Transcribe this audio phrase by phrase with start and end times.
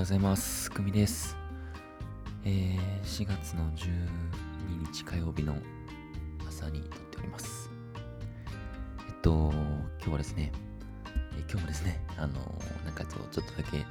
[0.00, 0.70] ようございます。
[0.70, 1.36] くみです。
[2.42, 4.08] えー、4月の12
[4.90, 5.54] 日火曜日の
[6.48, 7.68] 朝に撮っております。
[9.06, 9.52] えっと、
[9.98, 10.52] 今日はですね、
[11.36, 13.84] え今日もですね、あのー、なんかちょっとだけ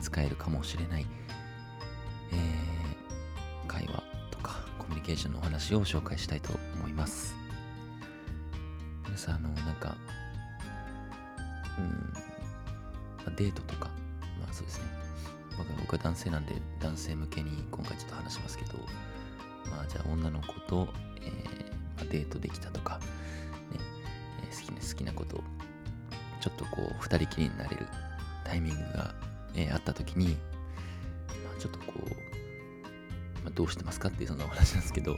[0.00, 1.06] 使えるかもしれない、
[2.30, 4.00] えー、会話
[4.30, 7.34] とかコミュニケーションのお話を紹介したいと思います。
[9.06, 9.96] 皆さん、あの、なんか、
[13.26, 13.90] うん、デートとか、
[14.38, 15.07] まあそうですね、
[15.80, 18.74] 僕は男性なんで男性向けに今回ちょっと話しますけど、
[19.70, 20.88] まあじゃあ女の子と、
[21.22, 23.78] えーまあ、デートできたとか、ね
[24.42, 25.42] えー、好きな好きなこと
[26.40, 27.86] ちょっとこう二人きりになれる
[28.44, 29.14] タイミングが、
[29.54, 30.34] えー、あった時に、ま
[31.56, 32.00] あ、ちょっとこう、
[33.44, 35.16] まあ、どうしてますかっていうそんなお話なんですけど、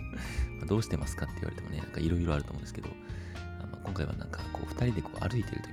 [0.60, 2.94] ま、どうしてますかって言われてもね、なんかいろいろあると思うんですけど、ま
[3.74, 5.68] あ、今回はなんかこう二人でこう歩いてる時、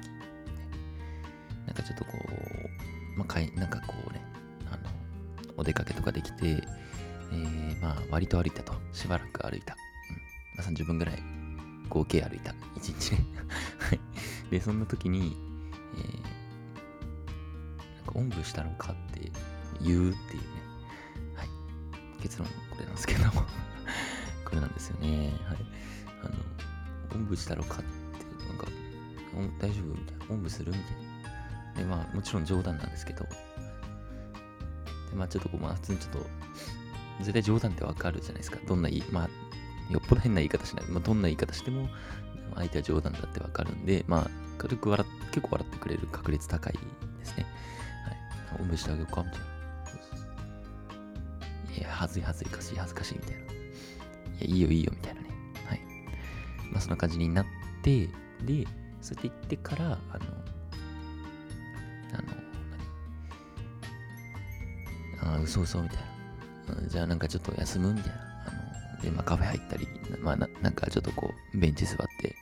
[1.65, 2.11] なんかちょっとこ
[3.15, 4.21] う、まあ、かいなんかこうね、
[5.57, 6.63] お出かけとかできて、
[7.31, 8.73] えー、まあ、割と歩いたと。
[8.93, 9.75] しばらく歩いた。
[9.75, 10.17] うん。
[10.57, 11.19] まあ、30分ぐらい
[11.89, 12.51] 合計歩いた。
[12.51, 13.25] 1日ね。
[13.79, 13.99] はい。
[14.51, 15.35] で、そんな時に、
[15.95, 16.13] えー、
[17.95, 19.31] なんか、おんぶしたのかって
[19.81, 20.47] 言うっていうね。
[21.35, 21.49] はい。
[22.21, 23.31] 結論、これなんですけども
[24.45, 25.33] これなんですよね。
[25.45, 25.57] はい。
[26.23, 26.35] あの、
[27.15, 28.67] おんぶしたのかって、なんか、
[29.59, 30.25] 大丈夫みたいな。
[30.29, 31.07] おんぶするみたいな。
[31.77, 33.25] で、まあ、もちろん冗談なんですけど、
[35.09, 36.25] で、まあちょっとこう、まあ普通にちょっと、
[37.19, 38.59] 絶対冗談ってわかるじゃないですか。
[38.67, 39.29] どんな言い、まあ、
[39.91, 40.85] よっぽど変な言い方しない。
[40.87, 41.89] まあどんな言い方しても、
[42.55, 46.79] 相手は冗談だってわかるんで、まあ軽く笑っ、結構笑ってくれる確率高いで
[47.25, 47.45] すね。
[48.49, 48.61] はい。
[48.61, 49.47] おんぶしてあげようかみたいな。
[51.77, 53.37] いや、恥ずい恥ずいかしい恥ずかしいみたいな。
[53.39, 53.45] い
[54.41, 55.29] や、いいよいいよみたいなね。
[55.67, 55.81] はい。
[56.71, 57.45] まあそんな感じになっ
[57.83, 58.65] て、で、
[59.01, 59.97] そうやって言ってから、あの、
[62.13, 62.46] あの、
[65.35, 65.99] あ嘘嘘みたい
[66.81, 67.93] な、じゃあなんかちょっと休む？
[67.93, 68.17] みたいな。
[68.47, 69.87] あので、まあカフェ入ったり、
[70.21, 72.35] まあななんかちょっとこう、ベンチ座って、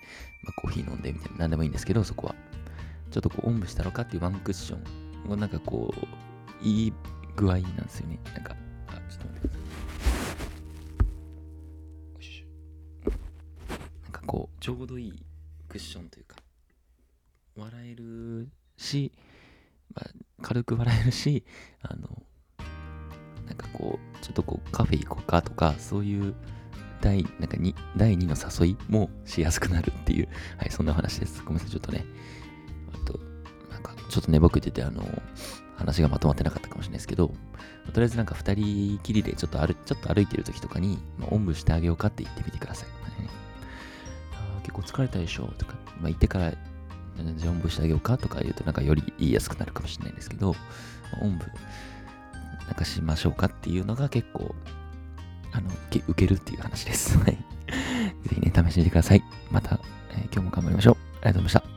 [0.44, 1.38] まあ、コーヒー飲んでみたいな。
[1.40, 2.36] なんでもいいんですけど、そこは。
[3.12, 4.78] ちょっとこう、おんぶしたのかっていうワンクッショ
[5.28, 6.94] ンをなんかこう、いい
[7.36, 8.20] 具合なんですよね。
[8.34, 8.56] なんか、
[8.88, 9.66] あ、ちょっと待ってください。
[14.04, 15.26] なんかこう、ちょうどいい
[15.70, 16.36] クッションというか、
[17.56, 19.12] 笑えるし、
[19.94, 20.10] まあ、
[20.42, 21.46] 軽く笑えるし、
[21.82, 22.24] あの、
[23.48, 26.34] なんかこう、ちょっとこう、カフェ行こうかとか、そういう
[27.02, 31.42] 第、なんかに第2の誘いもしやすくなるっていう、 はい、そんな話です。
[31.44, 32.06] ごめんなさい、ちょっとね。
[32.94, 33.20] あと、
[33.72, 35.04] なんか、ちょっとね、僕言ってて、あの、
[35.76, 37.34] 話がまとまってなかったかもしれないですけど、
[37.94, 42.90] とりあえずなんか2人きりでちょっと歩ちょっと歩いてる時とかに、まあ、おんぶしてあげようかって言ってみてください。
[42.90, 43.30] はい
[44.58, 51.46] あ結構疲れたでしょとか、まあ、言ってから、じゃあおんぶしてあげようかとか言うとなんかより言いやすくなるかもしれないですけど、まあ、おんぶ
[52.68, 54.54] なんかしましょうかっていうのが結構、
[55.52, 57.18] あの、受けるっていう話です。
[57.20, 57.32] はい。
[57.32, 57.38] ぜ
[58.34, 59.24] ひね、試してみてください。
[59.52, 59.80] また、
[60.12, 60.96] えー、今日も頑張りましょう。
[60.96, 61.75] ありがとうございました。